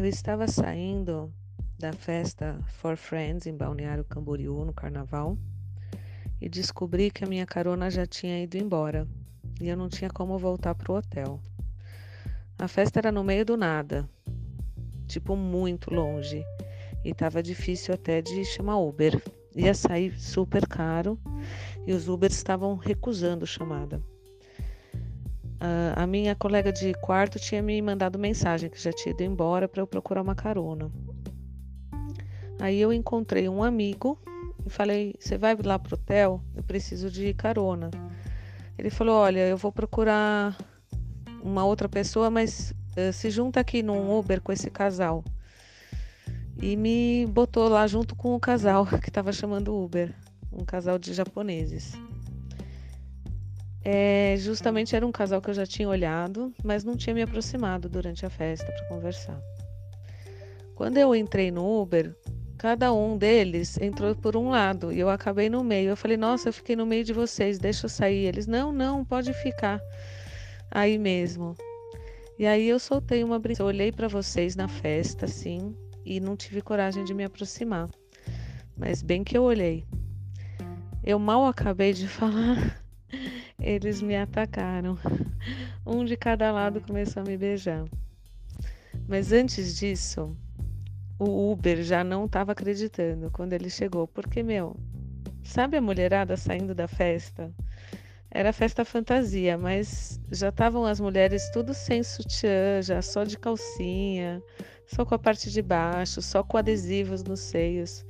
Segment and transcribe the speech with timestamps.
[0.00, 1.30] Eu estava saindo
[1.78, 5.36] da festa For Friends em Balneário Camboriú no carnaval
[6.40, 9.06] e descobri que a minha carona já tinha ido embora
[9.60, 11.38] e eu não tinha como voltar pro hotel.
[12.58, 14.08] A festa era no meio do nada,
[15.06, 16.42] tipo muito longe,
[17.04, 19.22] e tava difícil até de chamar Uber.
[19.54, 21.20] Ia sair super caro
[21.86, 24.02] e os Ubers estavam recusando chamada.
[25.60, 29.68] Uh, a minha colega de quarto tinha me mandado mensagem que já tinha ido embora
[29.68, 30.90] para eu procurar uma carona.
[32.58, 34.18] Aí eu encontrei um amigo
[34.64, 36.42] e falei: Você vai lá pro hotel?
[36.54, 37.90] Eu preciso de carona.
[38.78, 40.56] Ele falou: Olha, eu vou procurar
[41.42, 45.22] uma outra pessoa, mas uh, se junta aqui num Uber com esse casal.
[46.62, 50.14] E me botou lá junto com o casal que estava chamando Uber,
[50.50, 51.92] um casal de japoneses.
[53.82, 57.88] É, justamente era um casal que eu já tinha olhado, mas não tinha me aproximado
[57.88, 59.40] durante a festa para conversar.
[60.74, 62.14] Quando eu entrei no Uber,
[62.58, 65.90] cada um deles entrou por um lado e eu acabei no meio.
[65.90, 68.26] Eu falei, nossa, eu fiquei no meio de vocês, deixa eu sair.
[68.26, 69.80] Eles, não, não, pode ficar
[70.70, 71.56] aí mesmo.
[72.38, 73.62] E aí eu soltei uma brincadeira.
[73.62, 77.88] Eu olhei para vocês na festa, assim, e não tive coragem de me aproximar.
[78.76, 79.86] Mas bem que eu olhei.
[81.02, 82.82] Eu mal acabei de falar
[83.60, 84.98] eles me atacaram.
[85.86, 87.84] Um de cada lado começou a me beijar.
[89.06, 90.36] Mas antes disso,
[91.18, 94.76] o Uber já não estava acreditando quando ele chegou, porque, meu,
[95.42, 97.52] sabe a mulherada saindo da festa?
[98.30, 104.40] Era festa fantasia, mas já estavam as mulheres tudo sem sutiã, já só de calcinha,
[104.86, 108.04] só com a parte de baixo, só com adesivos nos seios.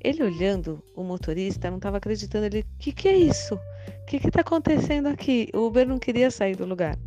[0.00, 2.46] Ele olhando o motorista, não estava acreditando.
[2.46, 3.58] Ele, que, que é isso?
[4.02, 5.48] O que está acontecendo aqui?
[5.54, 6.98] O Uber não queria sair do lugar.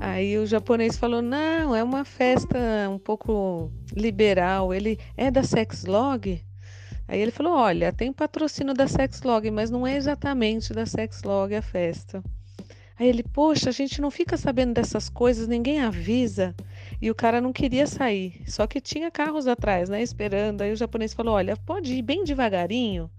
[0.00, 2.58] Aí o japonês falou: não, é uma festa
[2.90, 4.74] um pouco liberal.
[4.74, 6.42] Ele é da Sexlog?
[7.08, 11.62] Aí ele falou: olha, tem patrocínio da Sexlog, mas não é exatamente da Sexlog a
[11.62, 12.22] festa.
[12.98, 16.54] Aí ele: poxa, a gente não fica sabendo dessas coisas, ninguém avisa.
[17.00, 20.62] E o cara não queria sair, só que tinha carros atrás, né, esperando.
[20.62, 23.10] Aí o japonês falou: olha, pode ir bem devagarinho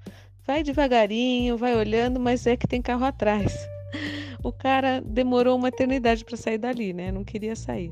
[0.47, 3.67] Vai devagarinho, vai olhando, mas é que tem carro atrás.
[4.41, 7.11] O cara demorou uma eternidade para sair dali, né?
[7.11, 7.91] Não queria sair.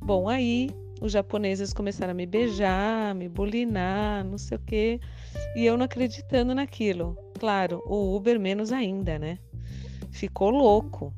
[0.00, 0.70] Bom, aí
[1.02, 5.00] os japoneses começaram a me beijar, me bulinar, não sei o quê,
[5.54, 7.14] e eu não acreditando naquilo.
[7.38, 9.38] Claro, o Uber menos ainda, né?
[10.10, 11.12] Ficou louco.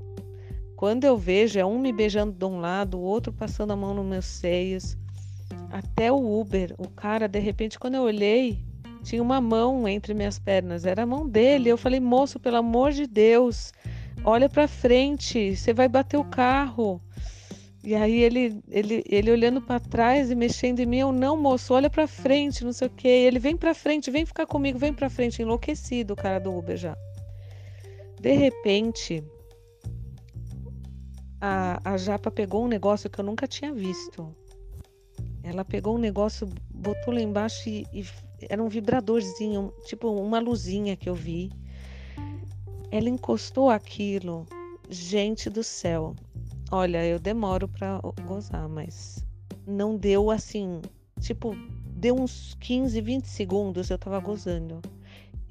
[0.75, 3.95] Quando eu vejo é um me beijando de um lado, o outro passando a mão
[3.95, 4.97] nos meus seios,
[5.71, 8.67] até o Uber, o cara, de repente, quando eu olhei,
[9.03, 11.69] tinha uma mão entre minhas pernas, era a mão dele.
[11.69, 13.73] Eu falei, moço, pelo amor de Deus,
[14.25, 17.01] olha para frente, você vai bater o carro.
[17.83, 21.73] E aí ele, ele, ele olhando para trás e mexendo em mim, eu não, moço,
[21.73, 23.09] olha para frente, não sei o quê.
[23.09, 26.77] Ele vem para frente, vem ficar comigo, vem para frente, enlouquecido o cara do Uber
[26.77, 26.97] já.
[28.21, 29.23] De repente,
[31.41, 34.35] a, a Japa pegou um negócio que eu nunca tinha visto.
[35.43, 38.05] Ela pegou um negócio, botou lá embaixo e, e
[38.49, 41.51] era um vibradorzinho, tipo uma luzinha que eu vi.
[42.91, 44.47] Ela encostou aquilo.
[44.91, 46.15] Gente do céu.
[46.71, 49.25] Olha, eu demoro para gozar, mas
[49.67, 50.81] não deu assim,
[51.21, 51.55] tipo,
[51.87, 54.81] deu uns 15, 20 segundos eu tava gozando.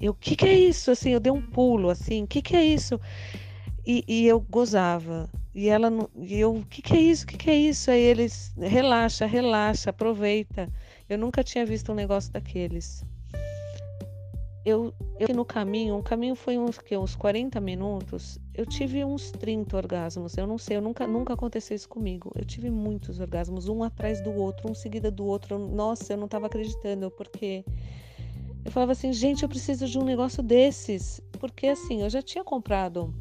[0.00, 0.90] Eu, que que é isso?
[0.90, 3.00] Assim, eu dei um pulo, assim, que que é isso?
[3.86, 5.28] E, e eu gozava.
[5.54, 7.26] E ela, e eu, que que é isso?
[7.26, 7.90] Que que é isso?
[7.90, 10.68] Aí eles, relaxa, relaxa, aproveita.
[11.08, 13.02] Eu nunca tinha visto um negócio daqueles.
[14.64, 19.30] Eu, eu no caminho, o caminho foi uns, que, uns 40 minutos, eu tive uns
[19.30, 20.36] 30 orgasmos.
[20.36, 22.30] Eu não sei, eu nunca, nunca aconteceu isso comigo.
[22.34, 25.58] Eu tive muitos orgasmos, um atrás do outro, um seguida do outro.
[25.58, 27.64] Nossa, eu não estava acreditando, porque
[28.62, 31.22] eu falava assim, gente, eu preciso de um negócio desses.
[31.40, 33.14] Porque assim, eu já tinha comprado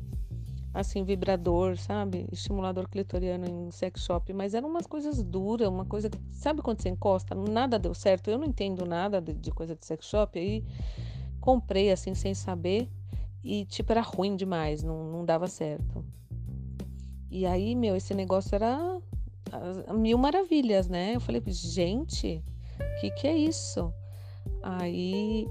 [0.80, 2.28] assim, vibrador, sabe?
[2.32, 6.82] Estimulador clitoriano em sex shop, mas eram umas coisas duras, uma coisa que, sabe quando
[6.82, 8.30] você encosta, nada deu certo.
[8.30, 10.64] Eu não entendo nada de, de coisa de sex shop, aí
[11.42, 12.90] comprei assim sem saber
[13.44, 16.06] e tipo era ruim demais, não, não dava certo.
[17.30, 19.00] E aí, meu, esse negócio era
[19.94, 21.16] mil maravilhas, né?
[21.16, 22.44] Eu falei, gente,
[22.80, 23.94] o que, que é isso?
[24.62, 25.48] Aí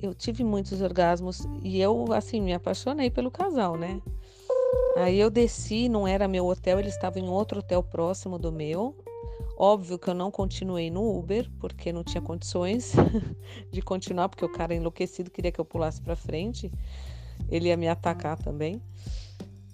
[0.00, 4.00] eu tive muitos orgasmos e eu, assim, me apaixonei pelo casal, né?
[4.96, 8.94] Aí eu desci, não era meu hotel, eles estavam em outro hotel próximo do meu.
[9.56, 12.92] Óbvio que eu não continuei no Uber, porque não tinha condições
[13.70, 16.70] de continuar, porque o cara enlouquecido queria que eu pulasse para frente.
[17.48, 18.80] Ele ia me atacar também.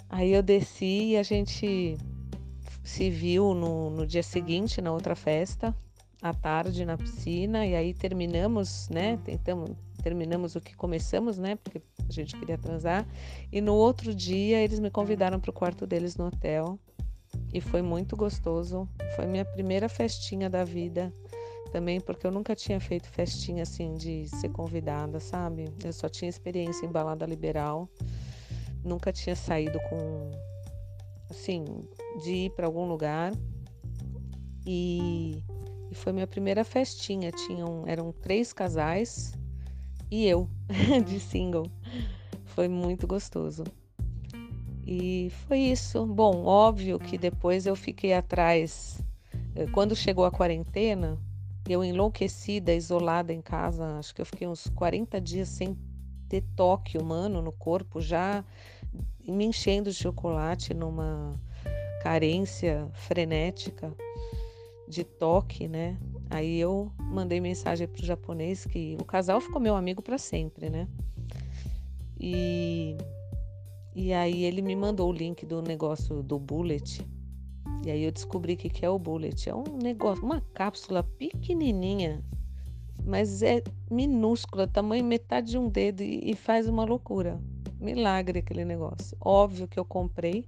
[0.09, 1.97] Aí eu desci e a gente
[2.83, 5.75] se viu no, no dia seguinte, na outra festa,
[6.21, 9.19] à tarde na piscina, e aí terminamos, né?
[9.25, 9.71] Tentamos,
[10.01, 11.57] terminamos o que começamos, né?
[11.57, 13.07] Porque a gente queria transar.
[13.53, 16.79] E no outro dia eles me convidaram para o quarto deles no hotel.
[17.53, 18.89] E foi muito gostoso.
[19.17, 21.13] Foi minha primeira festinha da vida
[21.73, 25.73] também, porque eu nunca tinha feito festinha assim de ser convidada, sabe?
[25.85, 27.89] Eu só tinha experiência em balada liberal.
[28.85, 30.31] Nunca tinha saído com
[31.31, 31.65] assim,
[32.23, 33.33] de ir para algum lugar.
[34.67, 35.43] E,
[35.91, 37.31] e, foi minha primeira festinha.
[37.31, 39.33] Tinham, eram três casais
[40.11, 40.49] e eu,
[41.07, 41.67] de single.
[42.47, 43.65] Foi muito gostoso.
[44.87, 46.05] E foi isso.
[46.05, 49.01] Bom, óbvio que depois eu fiquei atrás.
[49.55, 51.19] Eh, quando chegou a quarentena,
[51.69, 55.79] eu enlouquecida, isolada em casa, acho que eu fiquei uns 40 dias sem
[56.29, 58.45] ter toque humano no corpo, já
[59.27, 61.35] me enchendo de chocolate numa
[62.03, 63.93] carência frenética
[64.89, 65.97] de toque, né?
[66.31, 70.87] Aí eu mandei mensagem pro japonês que o casal ficou meu amigo para sempre, né?
[72.19, 72.97] E
[73.95, 77.05] e aí ele me mandou o link do negócio do bullet.
[77.85, 79.49] E aí eu descobri o que, que é o bullet.
[79.49, 82.25] É um negócio, uma cápsula pequenininha,
[83.05, 87.41] mas é minúscula, tamanho metade de um dedo e, e faz uma loucura.
[87.81, 89.17] Milagre aquele negócio.
[89.21, 90.47] Óbvio que eu comprei.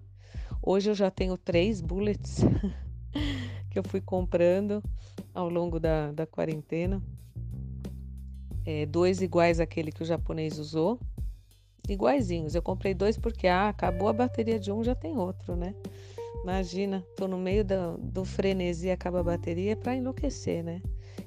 [0.62, 2.42] Hoje eu já tenho três bullets
[3.70, 4.80] que eu fui comprando
[5.34, 7.02] ao longo da, da quarentena.
[8.64, 11.00] É, dois iguais àquele que o japonês usou
[11.88, 12.54] iguaizinhos.
[12.54, 15.74] Eu comprei dois porque ah, acabou a bateria de um, já tem outro, né?
[16.42, 20.82] Imagina, tô no meio do, do frenesi, acaba a bateria é para enlouquecer, né?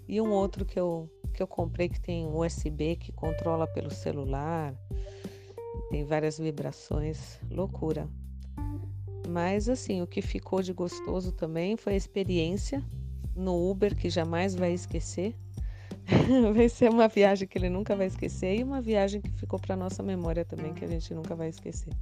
[0.07, 4.75] E um outro que eu, que eu comprei que tem USB que controla pelo celular,
[5.89, 8.09] tem várias vibrações, loucura.
[9.29, 12.83] Mas assim, o que ficou de gostoso também foi a experiência
[13.35, 15.35] no Uber que jamais vai esquecer.
[16.53, 19.75] vai ser uma viagem que ele nunca vai esquecer e uma viagem que ficou para
[19.75, 21.93] nossa memória também que a gente nunca vai esquecer.